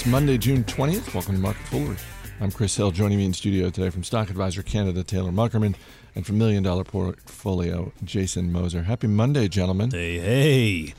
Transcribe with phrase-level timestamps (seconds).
[0.00, 1.12] It's Monday, June 20th.
[1.12, 1.98] Welcome to Market Foolery.
[2.40, 2.90] I'm Chris Hill.
[2.90, 5.74] Joining me in studio today from Stock Advisor Canada, Taylor Muckerman,
[6.14, 8.84] and from Million Dollar Portfolio, Jason Moser.
[8.84, 9.90] Happy Monday, gentlemen.
[9.90, 10.94] Hey, hey.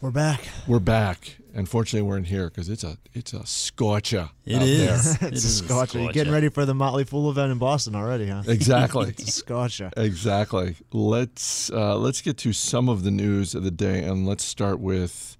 [0.00, 0.48] We're back.
[0.66, 1.36] We're back.
[1.52, 5.18] Unfortunately, we're in here because it's a it's a scorcher It out is.
[5.18, 5.28] there.
[5.30, 6.00] it's It a is scotcher.
[6.00, 8.42] You're getting ready for the Motley Fool event in Boston already, huh?
[8.48, 9.08] Exactly.
[9.18, 9.90] It's a scotcher.
[9.98, 10.76] Exactly.
[10.92, 14.80] Let's uh, let's get to some of the news of the day, and let's start
[14.80, 15.36] with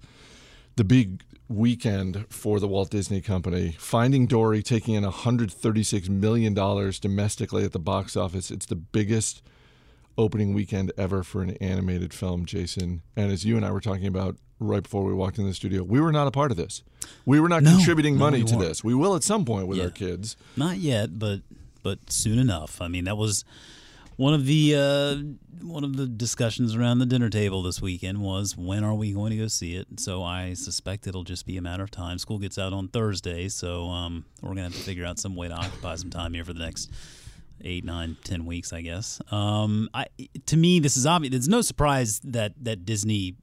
[0.75, 3.75] the big weekend for the Walt Disney Company.
[3.79, 8.51] Finding Dory taking in 136 million dollars domestically at the box office.
[8.51, 9.41] It's the biggest
[10.17, 13.01] opening weekend ever for an animated film, Jason.
[13.15, 15.83] And as you and I were talking about right before we walked in the studio,
[15.83, 16.81] we were not a part of this.
[17.25, 17.75] We were not No.
[17.75, 18.67] contributing No, money to weren't.
[18.67, 18.83] this.
[18.83, 19.85] We will at some point with Yeah.
[19.85, 20.35] our kids.
[20.55, 21.41] Not yet, but
[21.83, 22.81] but soon enough.
[22.81, 23.45] I mean, that was
[24.17, 25.15] one of the uh,
[25.63, 29.31] one of the discussions around the dinner table this weekend was when are we going
[29.31, 29.87] to go see it?
[29.99, 32.17] So I suspect it'll just be a matter of time.
[32.17, 35.47] School gets out on Thursday, so um, we're gonna have to figure out some way
[35.47, 36.91] to occupy some time here for the next
[37.61, 39.21] eight, nine, ten weeks, I guess.
[39.31, 40.07] Um, I
[40.47, 41.33] to me, this is obvious.
[41.33, 43.35] It's no surprise that that Disney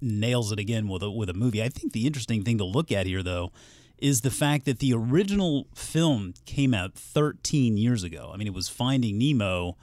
[0.00, 1.62] nails it again with a with a movie.
[1.62, 3.52] I think the interesting thing to look at here, though,
[3.98, 8.30] is the fact that the original film came out 13 years ago.
[8.32, 9.76] I mean, it was Finding Nemo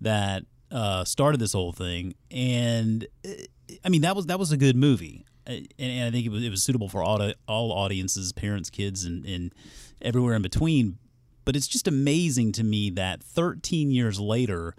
[0.00, 3.30] that uh, started this whole thing, and uh,
[3.84, 6.30] I mean that was that was a good movie, Uh, and, and I think it
[6.30, 9.54] was it was suitable for all all audiences, parents, kids, and, and
[10.02, 10.98] everywhere in between.
[11.44, 14.74] But it's just amazing to me that 13 years later.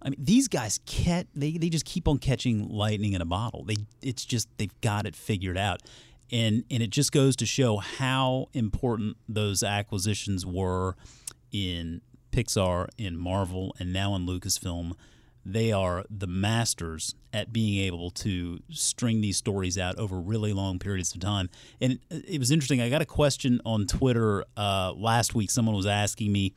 [0.00, 3.64] I mean, these guys cat they, they just keep on catching lightning in a bottle.
[3.64, 5.82] They it's just they've got it figured out,
[6.30, 10.94] and and it just goes to show how important those acquisitions were
[11.50, 12.00] in
[12.30, 14.92] Pixar, in Marvel, and now in Lucasfilm.
[15.44, 20.78] They are the masters at being able to string these stories out over really long
[20.78, 21.48] periods of time.
[21.80, 22.82] And it, was interesting.
[22.82, 25.50] I got a question on Twitter uh, last week.
[25.50, 26.54] Someone was asking me,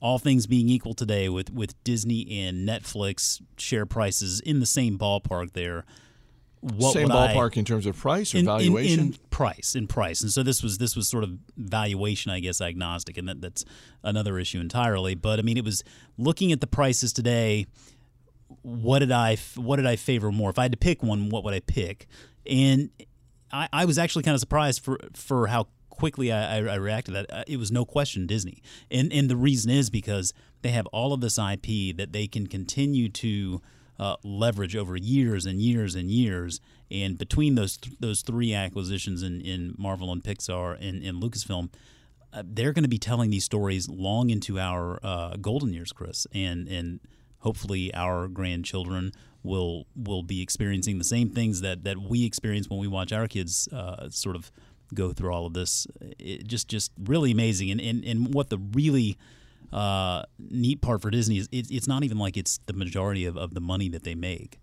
[0.00, 4.98] all things being equal today with with Disney and Netflix share prices in the same
[4.98, 5.86] ballpark there.
[6.76, 9.00] What Same would I- ballpark in terms of price or in, in- valuation.
[9.00, 10.22] in price in price.
[10.22, 13.64] And so this was this was sort of valuation i guess agnostic and that, that's
[14.02, 15.14] another issue entirely.
[15.14, 15.84] But i mean it was
[16.16, 17.66] looking at the prices today
[18.62, 20.50] what did i what did i favor more?
[20.50, 22.06] If i had to pick one what would i pick?
[22.46, 22.90] And
[23.52, 27.12] i, I was actually kind of surprised for for how quickly I, I I reacted
[27.14, 27.32] to that.
[27.40, 30.32] Uh, It was no question Disney, and and the reason is because
[30.62, 33.60] they have all of this IP that they can continue to
[33.98, 36.60] uh, leverage over years and years and years.
[36.90, 41.70] And between those th- those three acquisitions in, in Marvel and Pixar and, and Lucasfilm,
[42.32, 46.26] uh, they're going to be telling these stories long into our uh, golden years, Chris,
[46.34, 47.00] and and
[47.38, 49.12] hopefully our grandchildren
[49.42, 53.28] will will be experiencing the same things that that we experience when we watch our
[53.28, 54.50] kids uh, sort of
[54.92, 55.86] go through all of this.
[56.18, 59.16] It just just really amazing, and and, and what the really
[59.74, 63.36] uh, neat part for Disney is it, it's not even like it's the majority of,
[63.36, 64.60] of the money that they make.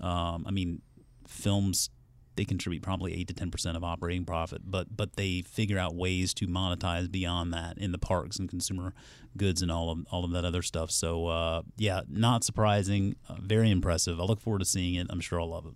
[0.00, 0.80] Um, I mean,
[1.28, 1.90] films
[2.36, 5.94] they contribute probably eight to ten percent of operating profit, but but they figure out
[5.94, 8.94] ways to monetize beyond that in the parks and consumer
[9.36, 10.90] goods and all of all of that other stuff.
[10.90, 14.18] So uh, yeah, not surprising, uh, very impressive.
[14.18, 15.06] I look forward to seeing it.
[15.10, 15.74] I'm sure I'll love it.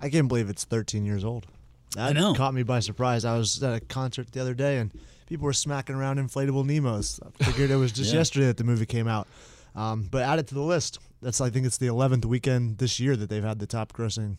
[0.00, 1.46] I can't believe it's 13 years old.
[1.94, 2.34] That know.
[2.34, 3.24] caught me by surprise.
[3.24, 4.92] I was at a concert the other day and
[5.28, 7.20] people were smacking around inflatable Nemos.
[7.40, 8.18] I figured it was just Yeah.
[8.20, 9.28] yesterday that the movie came out.
[9.76, 10.98] Um, but add it to the list.
[11.22, 14.38] That's I think it's the 11th weekend this year that they've had the top grossing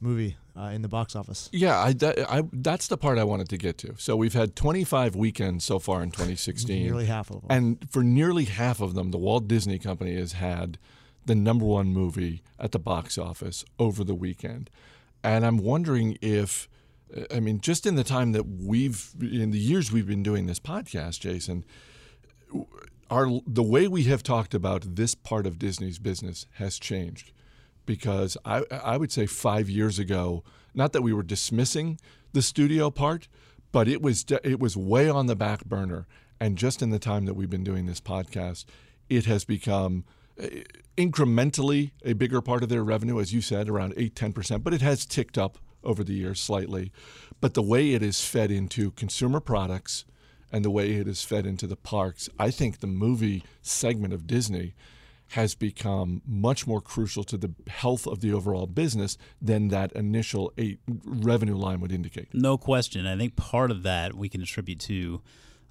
[0.00, 1.50] movie uh, in the box office.
[1.52, 3.94] Yeah, I, that, I that's the part I wanted to get to.
[3.98, 6.82] So we've had 25 weekends so far in 2016.
[6.82, 7.46] Nearly half of them.
[7.50, 10.78] And for nearly half of them, the Walt Disney Company has had
[11.26, 14.70] the number one movie at the box office over the weekend.
[15.22, 16.66] And I'm wondering if,
[17.30, 20.60] I mean, just in the time that we've, in the years we've been doing this
[20.60, 21.64] podcast, Jason,
[23.10, 27.32] our the way we have talked about this part of Disney's business has changed.
[27.86, 30.44] Because I I would say 5 years ago
[30.74, 31.98] not that we were dismissing
[32.32, 33.26] the studio part
[33.72, 36.06] but it was it was way on the back burner.
[36.42, 38.64] And just in the time that we've been doing this podcast
[39.08, 40.04] it has become
[40.38, 40.62] eh,
[40.96, 44.82] incrementally a bigger part of their revenue as you said around 8 10% but it
[44.82, 46.92] has ticked up over the years slightly
[47.40, 50.04] but the way it is fed into consumer products
[50.52, 54.26] and the way it is fed into the parks, I think the movie segment of
[54.26, 54.74] Disney
[55.28, 60.52] has become much more crucial to the health of the overall business than that initial
[60.58, 62.34] eight revenue line would indicate.
[62.34, 63.06] No question.
[63.06, 65.22] I think part of that we can attribute to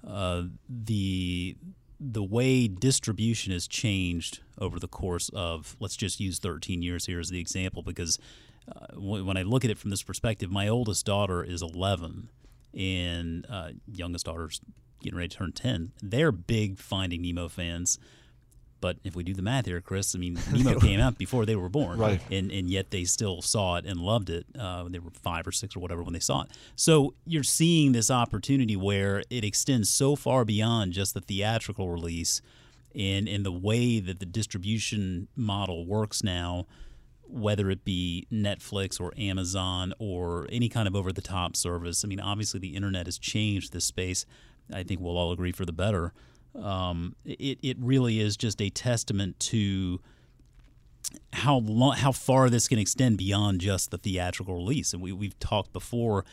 [0.06, 1.56] uh, the
[2.02, 7.20] the way distribution has changed over the course of let's just use 13 years here
[7.20, 8.18] as the example because
[8.74, 12.28] uh, when I look at it from this perspective, my oldest daughter is 11,
[12.76, 14.60] and uh, youngest daughter's
[15.02, 15.92] getting ready to turn 10.
[16.02, 17.98] They're big Finding Nemo fans.
[18.80, 21.54] But if we do the math here, Chris, I mean, Nemo came out before they
[21.54, 22.20] were born, Right.
[22.30, 24.46] And and yet they still saw it and loved it.
[24.58, 26.48] Uh, they were five or six or whatever when they saw it.
[26.76, 32.40] So you're seeing this opportunity where it extends so far beyond just the theatrical release,
[32.94, 36.66] and in the way that the distribution model works now,
[37.30, 42.04] whether it be Netflix or Amazon or any kind of over the top service.
[42.04, 44.26] I mean, obviously the internet has changed this space.
[44.72, 46.12] I think we'll all agree for the better.
[46.54, 50.00] Um, it, it really is just a testament to
[51.32, 54.92] how long, how far this can extend beyond just the theatrical release.
[54.92, 56.24] And we, we've talked before,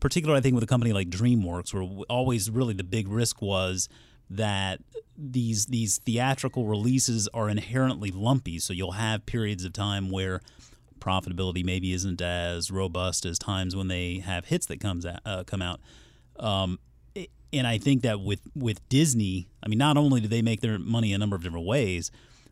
[0.00, 3.88] particularly I think with a company like DreamWorks, where always really the big risk was
[4.30, 4.80] that
[5.18, 8.58] these these theatrical releases are inherently lumpy.
[8.58, 10.40] So you'll have periods of time where
[11.00, 15.44] profitability maybe isn't as robust as times when they have hits that comes out, uh,
[15.44, 15.80] come out.
[16.38, 16.78] Um,
[17.52, 20.78] and I think that with with Disney, I mean, not only do they make their
[20.78, 22.10] money a number of different ways,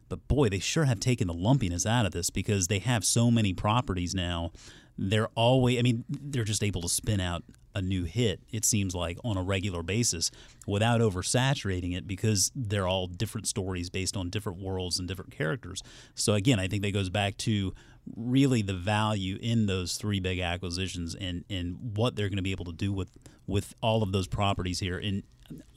[0.08, 3.31] but boy, they sure have taken the lumpiness out of this because they have so
[3.31, 4.52] many properties now.
[4.96, 7.43] They're always, I mean, they're just able to spin out
[7.75, 10.31] a new hit, it seems like, on a regular basis
[10.67, 15.82] without oversaturating it because they're all different stories based on different worlds and different characters.
[16.15, 17.75] So, again, I think that goes back to
[18.17, 22.53] really the value in those three big acquisitions and, and what they're going to be
[22.53, 23.11] able to do with,
[23.47, 25.23] with all of those properties here in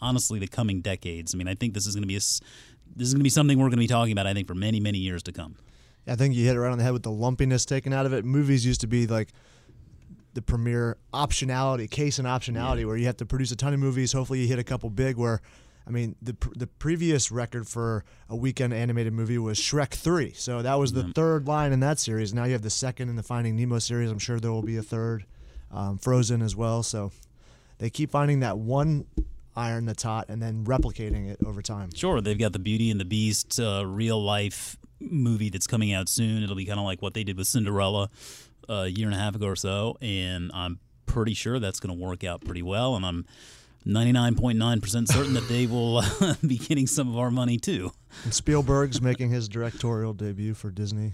[0.02, 1.34] honestly the coming decades.
[1.34, 2.20] I mean, I think this is going to be a
[2.96, 4.28] this is going to be something we're going to be talking about.
[4.28, 5.56] I think for many many years to come.
[6.08, 8.14] I think you hit it right on the head with the lumpiness taken out of
[8.14, 8.24] it.
[8.24, 9.30] Movies used to be like
[10.34, 14.14] the premier optionality, case and optionality, where you have to produce a ton of movies.
[14.14, 15.18] Hopefully, you hit a couple big.
[15.18, 15.42] Where,
[15.88, 20.34] I mean, the pr- the previous record for a weekend animated movie was Shrek Three.
[20.34, 22.34] So that was the third line in that series.
[22.34, 24.12] Now you have the second in the Finding Nemo series.
[24.12, 25.26] I'm sure there will be a third,
[25.72, 26.84] um, Frozen as well.
[26.84, 27.12] So
[27.80, 29.06] they keep finding that one
[29.56, 31.90] iron that's hot and then replicating it over time.
[31.96, 36.10] Sure, they've got the Beauty and the Beast uh, real life movie that's coming out
[36.10, 36.44] soon.
[36.44, 38.10] It'll be kind of like what they did with Cinderella
[38.70, 42.04] a year and a half ago or so, and I'm pretty sure that's going to
[42.06, 42.96] work out pretty well.
[42.96, 43.26] And I'm
[43.86, 47.92] 99.9% certain that they will uh, be getting some of our money too.
[48.24, 51.14] And Spielberg's making his directorial debut for Disney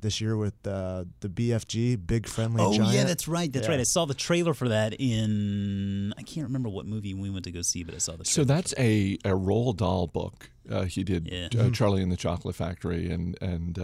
[0.00, 2.94] this year with uh, the BFG, Big Friendly Oh Giant.
[2.94, 3.50] yeah, that's right.
[3.52, 3.72] That's Yeah.
[3.72, 3.80] right.
[3.80, 7.50] I saw the trailer for that in I can't remember what movie we went to
[7.50, 8.32] go see, but I saw the trailer.
[8.32, 10.50] So that's a, a Roald Dahl book.
[10.70, 11.48] Uh, he did Yeah.
[11.58, 13.78] uh, Charlie and the Chocolate Factory and and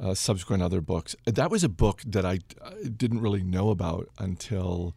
[0.00, 1.16] uh, uh, subsequent other books.
[1.24, 4.94] That was a book that I, I didn't really know about until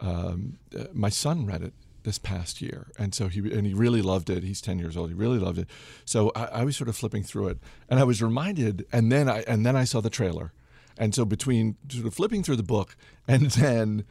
[0.00, 4.02] um, uh, my son read it this past year, and so he and he really
[4.02, 4.42] loved it.
[4.42, 5.10] He's ten years old.
[5.10, 5.68] He really loved it.
[6.04, 7.58] So I, I was sort of flipping through it,
[7.88, 10.52] and I was reminded, and then I and then I saw the trailer,
[10.96, 12.96] and so between sort of flipping through the book
[13.28, 14.04] and then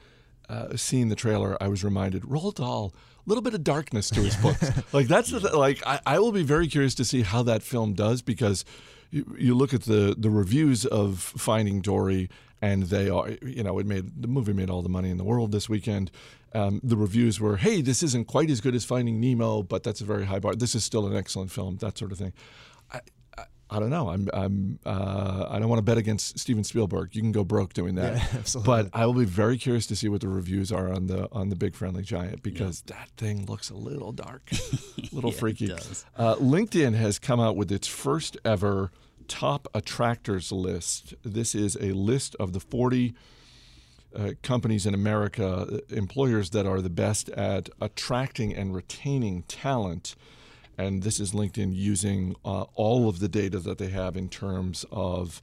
[0.50, 2.94] uh, seeing the trailer, I was reminded Roald Dahl,
[3.26, 4.72] a little bit of darkness to his books.
[4.94, 7.94] like that's the, like I, I will be very curious to see how that film
[7.94, 8.66] does because
[9.12, 12.30] you, you look at the the reviews of Finding Dory
[12.62, 15.24] and they are you know it made the movie made all the money in the
[15.24, 16.12] world this weekend.
[16.54, 20.02] Um, the reviews were, hey, this isn't quite as good as Finding Nemo, but that's
[20.02, 20.56] a very high bar.
[20.56, 22.34] This is still an excellent film, that sort of thing.
[22.92, 23.02] I,
[23.70, 24.10] I, don't know.
[24.10, 27.16] I'm, I'm uh, I don't want to bet against Steven Spielberg.
[27.16, 28.16] You can go broke doing that.
[28.16, 28.84] Yeah, absolutely.
[28.84, 31.50] But I will be very curious to see what the reviews are on the on
[31.50, 35.72] the Big Friendly Giant because that thing looks a little dark, a little Yeah, freaky.
[36.18, 38.92] Uh, LinkedIn has come out with its first ever
[39.28, 41.14] top attractors list.
[41.24, 43.14] This is a list of the 40
[44.16, 50.16] uh, companies in America, uh, employers that are the best at attracting and retaining talent.
[50.80, 54.86] And this is LinkedIn using uh, all of the data that they have in terms
[54.94, 55.42] of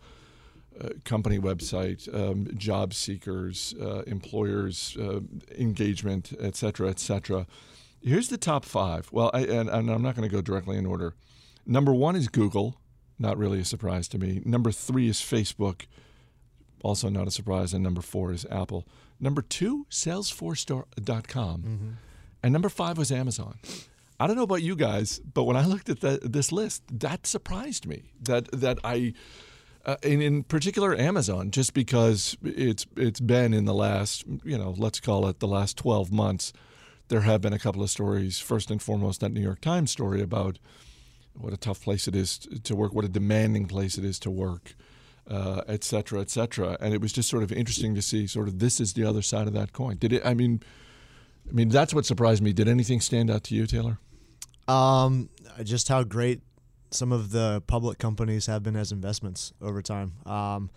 [0.81, 5.21] uh, company website, um, job seekers, uh, employers, uh,
[5.59, 7.47] engagement, et cetera, et cetera.
[8.01, 9.13] Here's the top five.
[9.13, 11.15] Well, I, and, and I'm not going to go directly in order.
[11.67, 12.81] Number one is Google,
[13.19, 14.41] not really a surprise to me.
[14.47, 15.83] Number three is Facebook,
[16.83, 17.75] also not a surprise.
[17.75, 18.87] And number four is Apple.
[19.21, 21.99] Number two, Salesforce.com.
[22.43, 23.59] And number five was Amazon.
[24.19, 27.27] I don't know about you guys, but when I looked at the, this list, that
[27.27, 28.05] surprised me.
[28.23, 29.13] That that I,
[29.85, 34.75] uh, and in particular Amazon, just because it's it's been in the last, you know,
[34.79, 36.53] let's call it the last twelve months,
[37.09, 38.39] there have been a couple of stories.
[38.39, 40.59] First and foremost, that New York Times story about
[41.35, 44.31] what a tough place it is to work, what a demanding place it is to
[44.31, 44.75] work,
[45.31, 46.79] uh, et cetera, et cetera.
[46.81, 49.21] And it was just sort of interesting to see sort of this is the other
[49.21, 49.99] side of that coin.
[49.99, 50.23] Did it?
[50.25, 50.63] I mean,
[51.47, 52.55] I mean that's what surprised me.
[52.55, 53.99] Did anything stand out to you, Taylor?
[54.69, 55.29] Um,
[55.63, 56.41] just how great
[56.91, 60.13] some of the public companies have been as investments over time.
[60.25, 60.71] Um,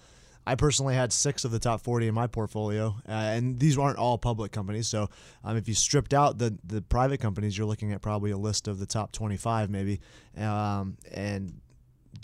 [0.46, 4.00] I personally had six of the top 40 in my portfolio, uh, and these aren't
[4.00, 4.88] all public companies.
[4.88, 5.10] So
[5.44, 8.68] um, if you stripped out the the private companies, you're looking at probably a list
[8.68, 10.00] of the top 25 maybe,
[10.38, 11.62] um, and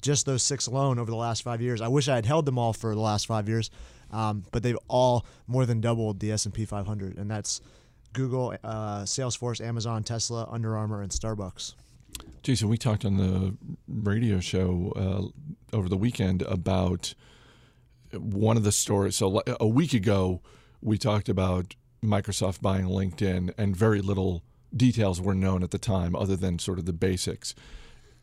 [0.01, 1.81] just those six alone over the last five years.
[1.81, 3.69] I wish I had held them all for the last five years,
[4.12, 7.62] um, but they've all more than doubled the S&P 500, and that's
[8.15, 11.75] Google, uh, Salesforce, Amazon, Tesla, Under Armour, and Starbucks.
[12.41, 13.55] Jason, we talked on the
[13.88, 17.13] radio show uh, over the weekend about
[18.13, 19.15] one of the stories.
[19.15, 20.41] So a week ago,
[20.81, 24.43] we talked about Microsoft buying LinkedIn, and very little
[24.75, 27.55] details were known at the time, other than sort of the basics.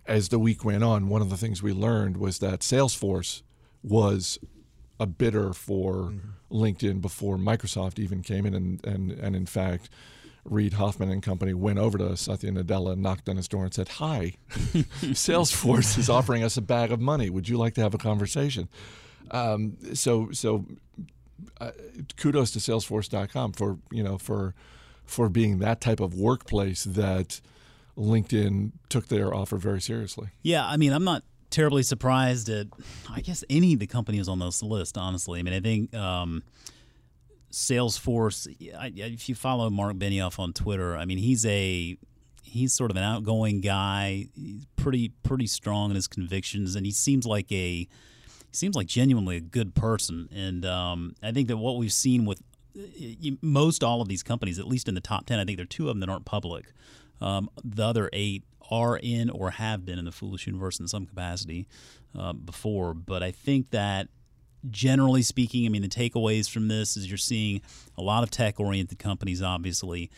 [0.07, 3.43] As the week went on, one of the things we learned was that Salesforce
[3.83, 4.39] was
[5.03, 6.57] a bidder for mm-hmm.
[6.57, 9.91] LinkedIn before Microsoft even came in, and and and in fact,
[10.45, 13.89] Reid Hoffman and company went over to Satya Nadella, knocked on his door, and said,
[13.89, 17.31] "Hi, Salesforce is offering us a bag of money.
[17.31, 18.69] Would you like to have a conversation?"
[19.33, 20.67] Um, so so,
[21.61, 21.73] uh,
[22.17, 24.55] kudos to Salesforce.com for you know for
[25.05, 27.41] for being that type of workplace that
[27.99, 30.29] LinkedIn took their offer very seriously.
[30.43, 32.67] Yeah, I mean, I'm not terribly surprised at
[33.11, 34.99] I guess any of the companies on this list.
[34.99, 35.95] Honestly, I mean, I think.
[35.95, 36.43] Um,
[37.53, 38.47] Salesforce.
[38.59, 41.99] if you follow Marc Benioff on Twitter, I mean he's a
[42.43, 44.29] he's sort of an outgoing guy.
[44.35, 47.89] He's pretty pretty strong in his convictions, and he seems like a he
[48.53, 50.29] seems like genuinely a good person.
[50.35, 52.43] And um, I think that what we've seen with
[53.43, 55.67] most all of these companies, at least in the top ten, I think there are
[55.67, 56.73] two of them that aren't public.
[57.23, 61.07] Um, the other eight are in or have been in the Foolish Universe in some
[61.07, 61.69] capacity
[62.19, 62.95] uh, before.
[62.95, 64.09] But I think that
[64.71, 67.61] generally speaking, I mean, the takeaways from this is you're seeing
[67.97, 70.11] a lot of tech oriented companies, obviously.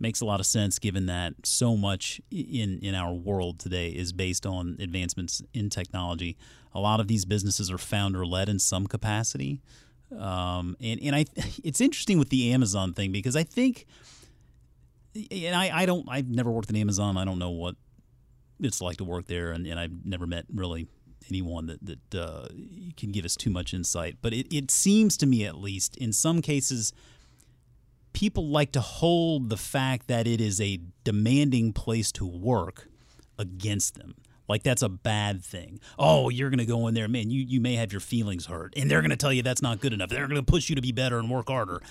[0.00, 4.12] Makes a lot of sense given that so much in, in our world today is
[4.12, 6.36] based on advancements in technology.
[6.72, 9.60] A lot of these businesses are founder led in some capacity.
[10.16, 11.24] Um, and, and I,
[11.64, 13.86] it's interesting with the Amazon thing because I think,
[15.30, 17.16] and I, I don't, I've never worked at Amazon.
[17.16, 17.76] I don't know what
[18.60, 20.88] it's like to work there, and, and I've never met really
[21.28, 22.48] anyone that that uh,
[22.96, 24.18] can give us too much insight.
[24.20, 26.92] But it, it seems to me, at least in some cases,
[28.12, 32.88] people like to hold the fact that it is a demanding place to work
[33.38, 34.14] against them.
[34.48, 35.78] Like that's a bad thing.
[35.98, 37.30] Oh, you're to go in there, man.
[37.30, 39.92] You you may have your feelings hurt, and they're to tell you that's not good
[39.92, 40.08] enough.
[40.08, 41.82] They're to push you to be better and work harder.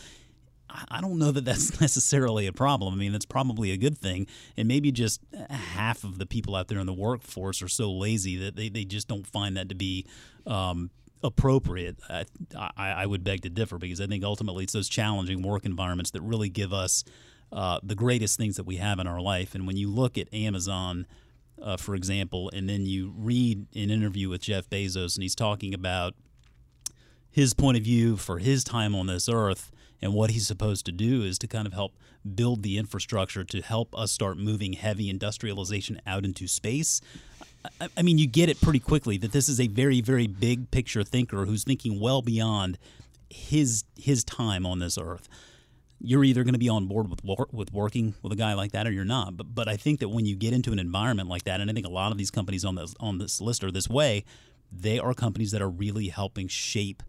[0.69, 2.93] I don't know that that's necessarily a problem.
[2.93, 4.27] I mean, that's probably a good thing.
[4.55, 8.35] And maybe just half of the people out there in the workforce are so lazy
[8.37, 10.05] that they, they just don't find that to be
[10.45, 10.91] um,
[11.23, 11.97] appropriate.
[12.09, 15.65] I, I, I, would beg to differ because I think ultimately it's those challenging work
[15.65, 17.03] environments that really give us
[17.51, 19.55] uh, the greatest things that we have in our life.
[19.55, 21.07] And when you look at Amazon,
[21.61, 25.73] uh, for example, and then you read an interview with Jeff Bezos and he's talking
[25.73, 26.13] about
[27.29, 29.71] his point of view for his time on this earth
[30.01, 31.93] and what he's supposed to do is to kind of help
[32.35, 37.01] build the infrastructure to help us start moving heavy industrialization out into space.
[37.81, 40.71] I, I mean, you get it pretty quickly that this is a very, very big
[40.71, 42.77] picture thinker who's thinking well beyond
[43.29, 45.27] his his time on this earth.
[45.99, 48.85] You're either going to be on board with with working with a guy like that,
[48.85, 49.35] or you're not.
[49.35, 51.73] But but I think that when you get into an environment like that, and I
[51.73, 54.23] think a lot of these companies on this on this list are this way,
[54.71, 57.01] they are companies that are really helping shape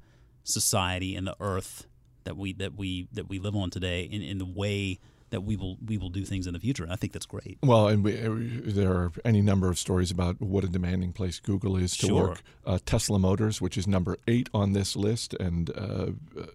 [0.43, 1.87] society and the earth
[2.29, 4.99] that we that we that we live on today in, in the way
[5.31, 6.85] that we will we will do things in the future.
[6.85, 7.59] And I think that's great.
[7.63, 11.77] Well, and we, there are any number of stories about what a demanding place Google
[11.77, 12.29] is to sure.
[12.29, 12.43] work.
[12.67, 16.47] Uh, Tesla Motors, which is number eight on this list, and uh, uh,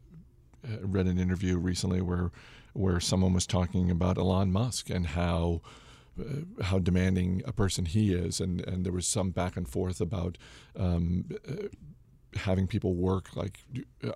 [0.82, 2.32] read an interview recently where
[2.74, 5.62] where someone was talking about Elon Musk and how.
[6.16, 10.00] Uh, how demanding a person he is, and, and there was some back and forth
[10.00, 10.38] about
[10.78, 11.70] um, uh,
[12.36, 13.60] having people work like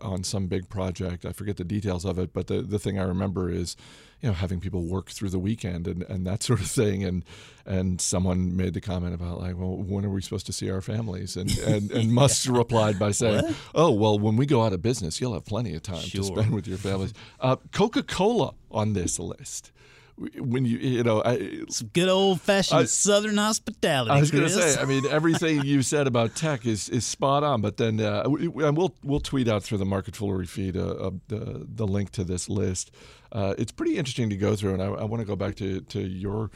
[0.02, 1.26] on some big project.
[1.26, 3.76] I forget the details of it, but the, the thing I remember is,
[4.22, 7.04] you know, having people work through the weekend and, and that sort of thing.
[7.04, 7.24] And
[7.66, 10.82] and someone made the comment about like, well, when are we supposed to see our
[10.82, 11.36] families?
[11.36, 12.58] And and, and Musk yeah.
[12.58, 13.56] replied by saying, what?
[13.76, 16.22] oh, well, when we go out of business, you'll have plenty of time sure.
[16.22, 17.14] to spend with your families.
[17.40, 19.72] Uh, Coca Cola on this list
[20.18, 24.12] when you you know I, some good old fashioned Southern hospitality.
[24.12, 27.44] I was going to say, I mean, everything you said about tech is, is spot
[27.44, 27.62] on.
[27.62, 31.12] But then uh, we, we'll we'll tweet out through the Market Foolery feed uh, uh,
[31.28, 32.92] the the link to this list.
[33.32, 35.82] Uh, it's pretty interesting to go through, and I, I want to go back to
[35.82, 36.50] to your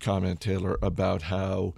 [0.00, 1.74] comment, Taylor, about how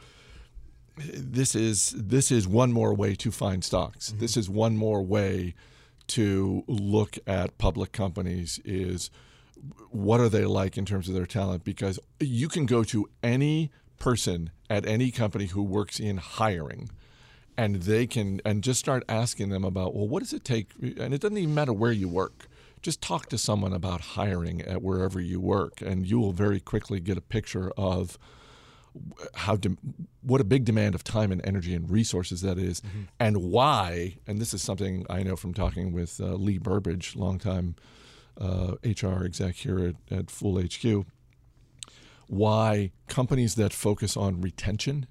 [0.97, 4.11] this is this is one more way to find stocks.
[4.11, 4.19] Mm-hmm.
[4.19, 5.55] This is one more way
[6.07, 8.61] to look at public companies.
[8.65, 9.11] Is
[9.91, 11.65] what are they like in terms of their talent?
[11.65, 16.91] Because you can go to any person at any company who works in hiring
[17.57, 20.71] and they can and just start asking them about well what does it take?
[20.81, 22.49] And it doesn't even matter where you work.
[22.83, 27.01] Just talk to someone about hiring at wherever you work and you will very quickly
[27.01, 28.19] get a picture of
[29.35, 29.77] how de-
[30.23, 32.81] what a big demand of time and energy and resources that is,
[33.19, 37.75] and why and this is something I know from talking with uh, Lee Burbridge longtime
[38.41, 41.07] uh, HR exec here at, at Fool HQ
[42.27, 45.07] why companies that focus on retention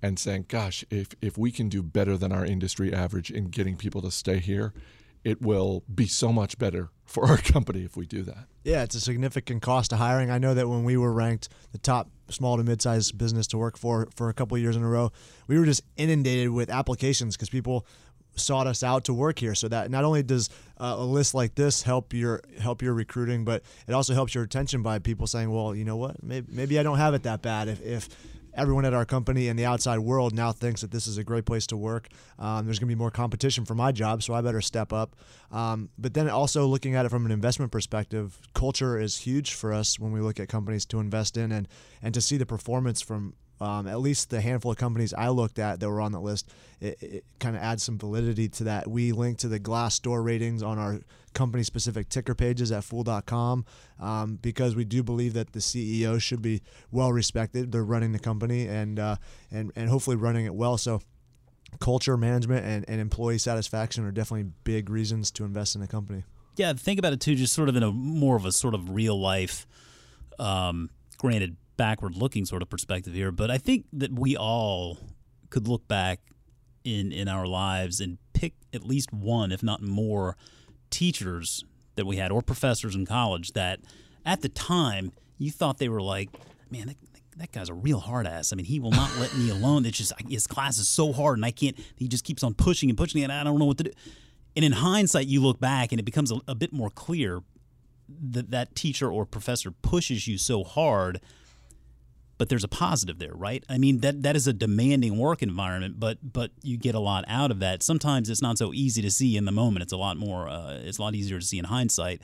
[0.00, 3.76] and saying, gosh, if, if we can do better than our industry average in getting
[3.76, 4.72] people to stay here,
[5.24, 8.46] it will be so much better for our company if we do that.
[8.64, 10.30] Yeah, it's a significant cost to hiring.
[10.30, 13.76] I know that when we were ranked the top small to mid-sized business to work
[13.76, 15.12] for for a couple years in a row,
[15.46, 17.86] we were just inundated with applications because people
[18.34, 19.54] sought us out to work here.
[19.54, 20.48] So that not only does
[20.78, 24.42] uh, a list like this help your help your recruiting, but it also helps your
[24.42, 26.22] retention by people saying, "Well, you know what?
[26.22, 28.08] Maybe, maybe I don't have it that bad." If, if
[28.54, 31.44] everyone at our company and the outside world now thinks that this is a great
[31.44, 32.08] place to work.
[32.38, 35.16] Um, there's going to be more competition for my job, so I better step up.
[35.50, 39.72] Um, but then also looking at it from an investment perspective, culture is huge for
[39.72, 41.68] us when we look at companies to invest in and
[42.02, 45.58] and to see the performance from um, at least the handful of companies I looked
[45.58, 48.88] at that were on the list, it, it kind of adds some validity to that.
[48.88, 51.00] We link to the Glassdoor ratings on our
[51.32, 53.64] company specific ticker pages at fool.com
[54.00, 57.72] um, because we do believe that the CEO should be well respected.
[57.72, 59.16] They're running the company and, uh,
[59.50, 60.76] and, and hopefully running it well.
[60.76, 61.00] So,
[61.80, 66.24] culture, management, and, and employee satisfaction are definitely big reasons to invest in a company.
[66.56, 68.90] Yeah, think about it too, just sort of in a more of a sort of
[68.90, 69.66] real life,
[70.38, 74.98] um, granted, backward looking sort of perspective here, but I think that we all
[75.50, 76.20] could look back
[76.84, 80.36] in in our lives and pick at least one, if not more,
[80.90, 81.64] teachers
[81.96, 83.80] that we had or professors in college that
[84.24, 86.30] at the time you thought they were like,
[86.70, 86.96] man, that,
[87.36, 88.52] that guy's a real hard ass.
[88.52, 89.84] I mean, he will not let me alone.
[89.84, 91.76] It's just his class is so hard, and I can't.
[91.96, 93.90] He just keeps on pushing and pushing, and I don't know what to do.
[94.54, 97.40] And in hindsight, you look back and it becomes a, a bit more clear
[98.08, 101.20] that that teacher or professor pushes you so hard
[102.42, 103.62] but there's a positive there, right?
[103.68, 107.24] I mean that that is a demanding work environment, but but you get a lot
[107.28, 107.84] out of that.
[107.84, 109.84] Sometimes it's not so easy to see in the moment.
[109.84, 110.48] It's a lot more.
[110.48, 112.20] Uh, it's a lot easier to see in hindsight.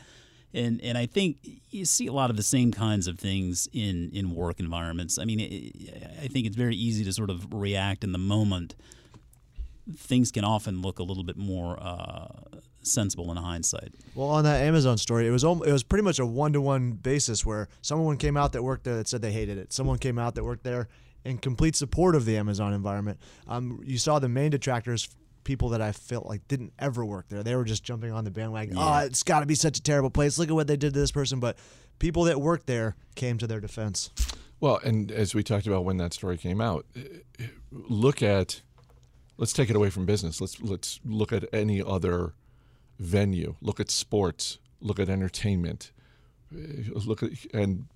[0.52, 1.36] And and I think
[1.70, 5.20] you see a lot of the same kinds of things in in work environments.
[5.20, 5.38] I mean,
[6.20, 8.74] I think it's very easy to sort of react in the moment.
[9.96, 13.94] Things can often look a little bit more uh, sensible in hindsight.
[14.14, 16.92] Well, on that Amazon story, it was it was pretty much a one to one
[16.92, 19.72] basis where someone came out that worked there that said they hated it.
[19.72, 20.88] Someone came out that worked there
[21.24, 23.18] in complete support of the Amazon environment.
[23.46, 25.08] Um, you saw the main detractors,
[25.44, 27.42] people that I felt like didn't ever work there.
[27.42, 28.76] They were just jumping on the bandwagon.
[28.76, 29.02] Yeah.
[29.02, 30.38] Oh, it's got to be such a terrible place.
[30.38, 31.40] Look at what they did to this person.
[31.40, 31.58] But
[31.98, 34.10] people that worked there came to their defense.
[34.60, 36.86] Well, and as we talked about when that story came out,
[37.70, 38.62] look at
[39.36, 40.40] let's take it away from business.
[40.40, 42.34] Let's let's look at any other
[42.98, 43.56] venue.
[43.60, 44.58] Look at sports.
[44.80, 45.92] Look at entertainment.
[46.54, 47.86] Uh, Look at and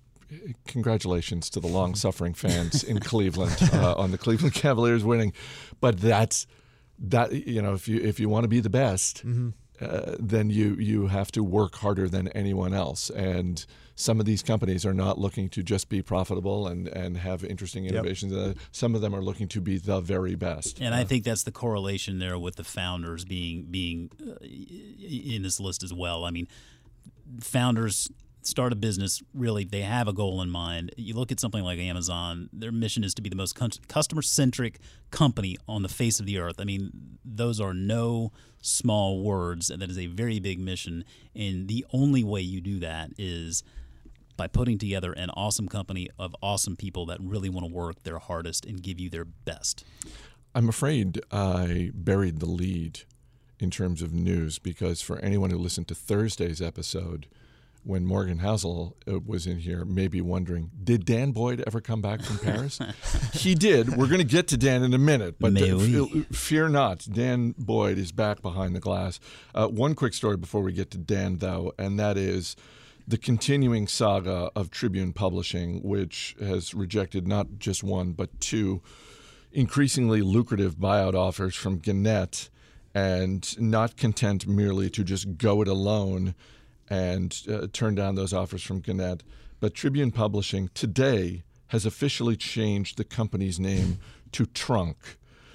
[0.67, 5.33] congratulations to the long-suffering fans in Cleveland uh, on the Cleveland Cavaliers winning.
[5.79, 6.47] But that's
[6.99, 9.23] that you know if you if you want to be the best,
[9.81, 13.09] uh, then you you have to work harder than anyone else.
[13.09, 17.43] And some of these companies are not looking to just be profitable and and have
[17.43, 18.33] interesting innovations.
[18.33, 20.79] Uh, some of them are looking to be the very best.
[20.79, 25.59] And I think that's the correlation there with the founders being being uh, in this
[25.59, 26.25] list as well.
[26.25, 26.47] I mean,
[27.39, 28.11] founders
[28.45, 30.93] start a business really they have a goal in mind.
[30.97, 34.79] You look at something like Amazon, their mission is to be the most customer centric
[35.11, 36.55] company on the face of the earth.
[36.59, 41.03] I mean, those are no small words, and that is a very big mission.
[41.35, 43.63] And the only way you do that is
[44.35, 48.19] by putting together an awesome company of awesome people that really want to work their
[48.19, 49.85] hardest and give you their best.
[50.55, 53.01] I'm afraid I buried the lead
[53.59, 57.27] in terms of news because for anyone who listened to Thursday's episode,
[57.83, 62.21] when Morgan Housel uh, was in here, maybe wondering, did Dan Boyd ever come back
[62.21, 62.79] from Paris?
[63.33, 63.97] he did.
[63.97, 67.05] We're going to get to Dan in a minute, but uh, f- fear not.
[67.11, 69.19] Dan Boyd is back behind the glass.
[69.53, 72.55] Uh, one quick story before we get to Dan, though, and that is
[73.07, 78.81] the continuing saga of Tribune Publishing, which has rejected not just one, but two
[79.51, 82.49] increasingly lucrative buyout offers from Gannett
[82.95, 86.35] and not content merely to just go it alone
[86.93, 89.23] and uh, turn down those offers from Gannett.
[89.59, 93.97] But Tribune Publishing today has officially changed the company's name
[94.33, 94.95] to Tronc,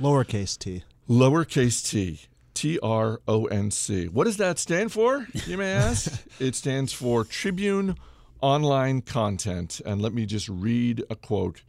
[0.01, 0.83] Lowercase t.
[1.09, 2.21] lowercase t.
[2.55, 4.09] T R O N C.
[4.09, 6.27] What does that stand for, you may ask?
[6.41, 7.95] it stands for Tribune
[8.41, 9.81] Online Content.
[9.87, 11.63] And let me just read a quote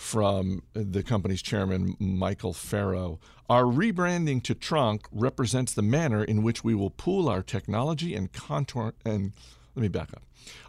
[0.00, 3.20] from the company's chairman, Michael Ferro.
[3.50, 8.32] Our rebranding to Tronc represents the manner in which we will pool our technology and
[8.32, 8.94] contour.
[9.04, 9.32] And
[9.76, 10.22] let me back up.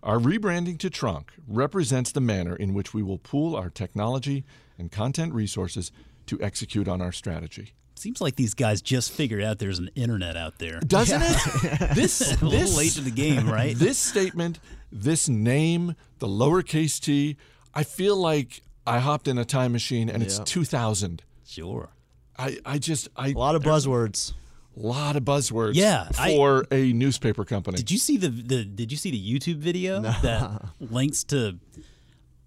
[0.04, 4.44] Our rebranding to Tronc represents the manner in which we will pool our technology
[4.78, 5.94] and content resources
[6.26, 7.72] to execute on our strategy.
[7.96, 10.82] Seems like these guys just figured out there's an internet out there.
[10.82, 11.96] Doesn't it?
[11.96, 13.78] This a little late to the game, right?
[13.78, 14.60] this statement,
[14.92, 17.38] this name, the lowercase t,
[17.74, 20.46] I feel like I hopped in a time machine and it's Yeah.
[20.46, 21.24] 2000.
[21.46, 21.90] Sure.
[22.38, 24.34] I, I just I A lot of buzzwords.
[24.76, 27.76] A lot of buzzwords Yeah, for a newspaper company.
[27.78, 31.60] Did you see the, the Did you see the YouTube video that links to?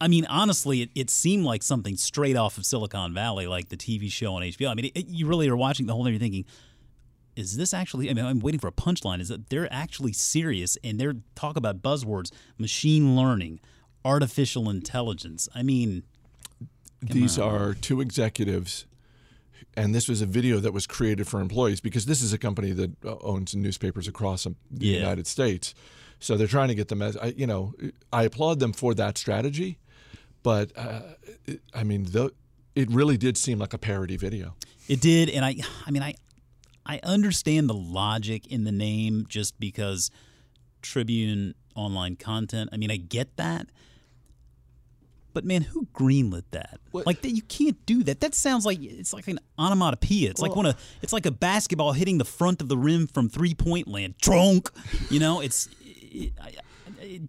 [0.00, 3.76] I mean, honestly, it, it seemed like something straight off of Silicon Valley, like the
[3.76, 4.68] TV show on HBO.
[4.70, 6.12] I mean, it, you really are watching the whole thing.
[6.14, 6.44] You're thinking,
[7.36, 8.10] is this actually?
[8.10, 9.20] I mean, I'm waiting for a punchline.
[9.20, 13.60] Is that they're actually serious and they're talk about buzzwords, machine learning,
[14.04, 15.48] artificial intelligence.
[15.54, 16.02] I mean,
[17.02, 18.87] These are two executives,
[19.76, 22.72] and this was a video that was created for employees because this is a company
[22.72, 24.98] that uh, owns newspapers across the Yeah.
[24.98, 25.74] United States.
[26.20, 27.74] So they're trying to get them as I, you know,
[28.12, 29.78] I applaud them for that strategy,
[30.42, 31.00] but uh,
[31.74, 32.33] I mean, the,
[32.74, 34.54] it really did seem like a parody video.
[34.88, 36.14] It did, and I, I mean, I,
[36.87, 40.11] I understand the logic in the name just because
[40.83, 42.70] Tribune online content.
[42.72, 43.66] I mean, I get that,
[45.34, 46.80] but man, who greenlit that?
[46.92, 48.20] What- Like that, you can't do that.
[48.20, 50.30] That sounds like it's like an onomatopoeia.
[50.30, 53.28] It's like when a, it's like a basketball hitting the front of the rim from
[53.28, 54.14] three point land.
[54.22, 54.70] Tronc,
[55.10, 55.68] you know, it's.
[55.92, 56.52] It, I,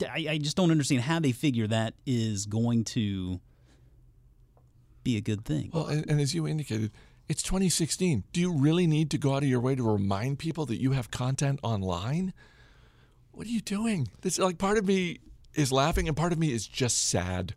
[0.09, 3.41] I, I just don't understand how they figure that is going to
[5.03, 5.69] be a good thing.
[5.73, 6.91] Well, and, and as you indicated,
[7.27, 8.23] it's 2016.
[8.31, 10.91] Do you really need to go out of your way to remind people that you
[10.91, 12.33] have content online?
[13.31, 14.07] What are you doing?
[14.21, 15.19] This like part of me
[15.55, 17.55] is laughing and part of me is just sad.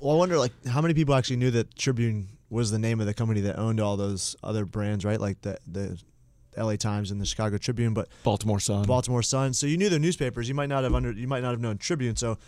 [0.00, 3.06] Well, I wonder, like, how many people actually knew that Tribune was the name of
[3.06, 5.20] the company that owned all those other brands, right?
[5.20, 6.00] Like the the
[6.56, 6.76] L.A.
[6.76, 8.84] Times and the Chicago Tribune, but Baltimore Sun.
[8.84, 9.52] Baltimore Sun.
[9.54, 10.48] So you knew their newspapers.
[10.48, 11.12] You might not have under.
[11.12, 12.16] You might not have known Tribune.
[12.16, 12.38] So,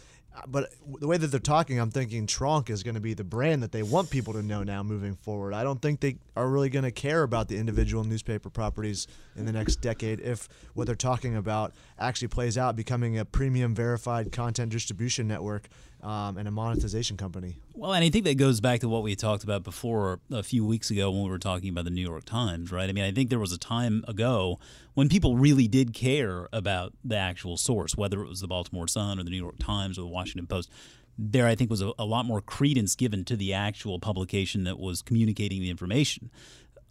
[0.47, 3.63] but the way that they're talking, I'm thinking Tronc is going to be the brand
[3.63, 5.55] that they want people to know now moving forward.
[5.55, 9.45] I don't think they are really going to care about the individual newspaper properties in
[9.45, 14.33] the next decade if what they're talking about actually plays out, becoming a premium verified
[14.33, 15.69] content distribution network
[16.03, 17.59] um, and a monetization company.
[17.75, 20.65] Well, and I think that goes back to what we talked about before a few
[20.65, 22.89] weeks ago when we were talking about the New York Times, right?
[22.89, 24.59] I mean, I think there was a time ago
[24.95, 29.19] when people really did care about the actual source, whether it was the Baltimore Sun
[29.19, 30.71] or the New York Times or the Washington And post.
[31.19, 34.79] There, I think, was a, a lot more credence given to the actual publication that
[34.79, 36.31] was communicating the information.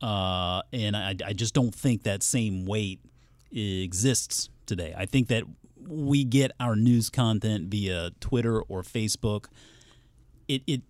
[0.02, 2.99] Uh, and I, I just don't think that same weight
[3.52, 4.93] exists today.
[4.95, 5.43] I think that
[5.88, 9.45] we get our news content via Twitter or Facebook
[10.49, 10.82] it, it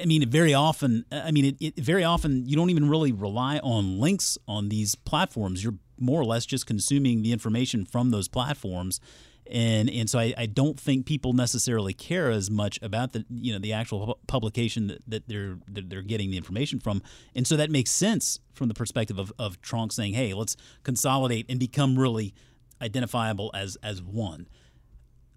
[0.00, 1.04] I mean, very often.
[1.10, 4.94] I mean, it, it very often you don't even really rely on links on these
[4.94, 5.62] platforms.
[5.62, 9.00] You're more or less just consuming the information from those platforms,
[9.50, 13.52] and and so I, I don't think people necessarily care as much about the you
[13.52, 17.02] know the actual publication that, that they're that they're getting the information from,
[17.34, 21.46] and so that makes sense from the perspective of of Tronc saying, hey, let's consolidate
[21.48, 22.34] and become really
[22.80, 24.48] identifiable as as one.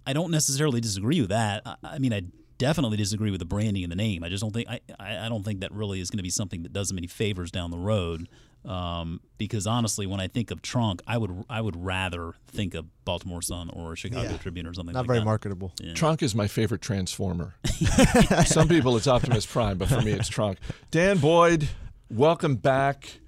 [0.07, 1.63] I don't necessarily disagree with that.
[1.65, 2.21] I, I mean, I
[2.57, 4.23] definitely disagree with the branding and the name.
[4.23, 6.63] I just don't think I, I don't think that really is going to be something
[6.63, 8.27] that does them any favors down the road.
[8.67, 12.85] Um, because honestly, when I think of Tronc, I would I would rather think of
[13.05, 14.37] Baltimore Sun or Chicago Yeah.
[14.37, 14.93] Tribune or something.
[14.93, 15.25] Not like very that.
[15.25, 15.71] marketable.
[15.93, 17.55] Tronc is my favorite Transformer.
[18.45, 20.57] Some people it's Optimus Prime, but for me it's Tronc.
[20.91, 21.69] Dan Boyd,
[22.09, 23.19] welcome back.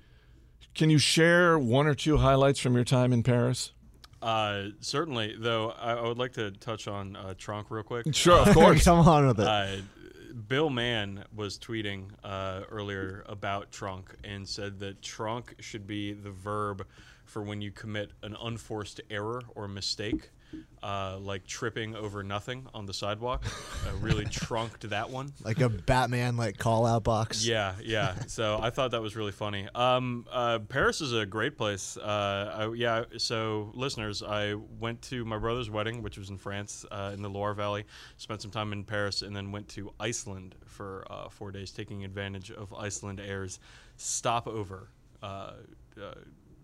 [0.73, 3.71] Can you share one or two highlights from your time in Paris?
[4.21, 8.05] Uh, certainly, though, I, I would like to touch on uh, Tronc real quick.
[8.15, 8.83] Sure, of course.
[8.85, 9.47] Come on with it.
[9.47, 9.77] Uh,
[10.37, 16.29] Bill Mann was tweeting uh, earlier about tronc and said that tronc should be the
[16.29, 16.85] verb
[17.25, 20.29] for when you commit an unforced error or mistake,
[20.83, 23.45] uh, like tripping over nothing on the sidewalk.
[23.85, 25.33] uh, really trunked that one.
[25.43, 27.45] like a Batman like call out box.
[27.45, 28.15] Yeah, yeah.
[28.27, 29.67] So I thought that was really funny.
[29.73, 31.97] Um, uh, Paris is a great place.
[31.97, 33.03] Uh, I, yeah.
[33.17, 37.29] So listeners, I went to my brother's wedding, which was in France, uh, in the
[37.29, 37.85] Loire Valley.
[38.17, 42.05] Spent some time in Paris, and then went to Iceland for uh, four days, taking
[42.05, 43.59] advantage of Icelandair's
[43.97, 44.89] stopover
[45.23, 45.53] uh,
[46.01, 46.13] uh,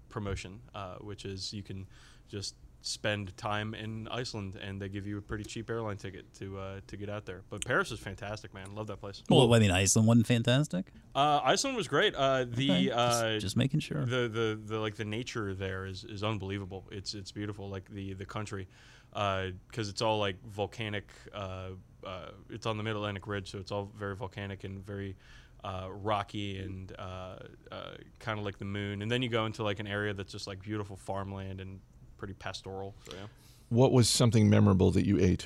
[0.10, 1.88] promotion, uh, which is you can
[2.30, 6.60] just spend time in Iceland, and they give you a pretty cheap airline ticket to
[6.60, 7.42] uh, to get out there.
[7.50, 8.76] But Paris is fantastic, man.
[8.76, 9.24] Love that place.
[9.30, 10.86] Well, I mean, Iceland wasn't fantastic.
[11.16, 12.14] Uh, Iceland was great.
[12.14, 14.06] Uh, the Okay, uh, just, just making sure.
[14.06, 16.86] the, the the like the nature there is, is unbelievable.
[16.92, 17.70] It's it's beautiful.
[17.70, 18.68] Like the the country,
[19.12, 21.70] because it's all like volcanic uh,
[22.06, 25.16] uh, it's on the Mid Atlantic Ridge, so it's all very volcanic and very
[25.64, 27.36] uh, rocky and uh,
[27.72, 29.02] uh, kind of like the moon.
[29.02, 31.80] And then you go into like an area that's just like beautiful farmland and
[32.24, 32.96] pretty pastoral.
[33.06, 33.26] So yeah.
[33.68, 35.46] What was something memorable that you ate?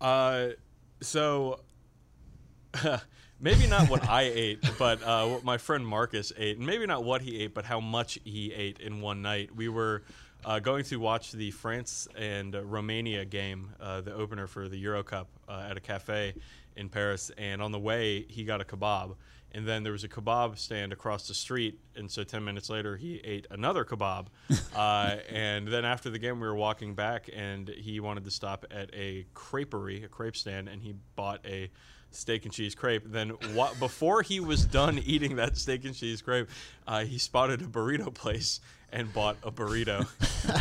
[0.00, 0.48] Uh,
[1.00, 1.60] so
[3.40, 7.04] maybe not what I ate, but uh, what my friend Marcus ate, and maybe not
[7.04, 9.54] what he ate, but how much he ate in one night.
[9.54, 10.02] We were
[10.44, 14.78] uh, going to watch the France and uh, Romania game, uh, the opener for the
[14.78, 16.34] Euro Cup, uh, at a cafe
[16.74, 17.30] in Paris.
[17.38, 19.14] And on the way, he got a kebab.
[19.54, 21.78] And then there was a kebab stand across the street.
[21.94, 24.26] And so 10 minutes later, he ate another kebab.
[24.76, 28.64] uh, and then after the game, we were walking back, and he wanted to stop
[28.70, 31.70] at a creperie, a crepe stand, and he bought a
[32.10, 33.04] steak and cheese crepe.
[33.06, 36.48] Then wha- before he was done eating that steak and cheese crepe,
[36.86, 38.60] uh, he spotted a burrito place
[38.92, 40.06] and bought a burrito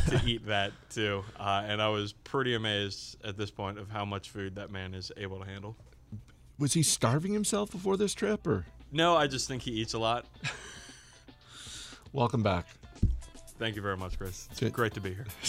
[0.10, 1.24] to eat that too.
[1.40, 4.94] Uh, and I was pretty amazed at this point of how much food that man
[4.94, 5.76] is able to handle.
[6.58, 10.00] Was he starving himself before this trip, or No, I just think he eats a
[10.00, 10.26] lot.
[12.14, 12.68] welcome back?
[13.58, 14.48] Thank you very much, Chris.
[14.52, 15.26] It's Ja- great to be here.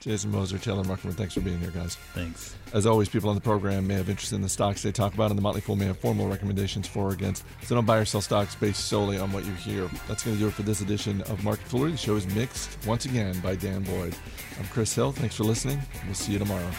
[0.00, 1.96] Jason Moser, Taylor Muckerman, thanks for being here, guys.
[2.14, 2.54] Thanks.
[2.72, 5.30] As always, people on the program may have interest in the stocks they talk about,
[5.30, 7.44] and the Motley Fool may have formal recommendations for or against.
[7.64, 9.90] So don't buy or sell stocks based solely on what you hear.
[10.06, 11.90] That's going to do it for this edition of Market Foolery.
[11.92, 14.14] The show is mixed once again by Dan Boyd.
[14.60, 15.10] I'm Chris Hill.
[15.10, 15.80] Thanks for listening.
[16.06, 16.70] We'll see you tomorrow.